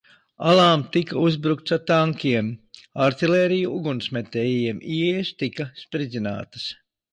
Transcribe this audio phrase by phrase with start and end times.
[0.51, 2.49] Alām tika uzbrukts ar tankiem,
[3.09, 6.69] artilēriju, ugunsmetējiem, ieejas tika spridzinātas.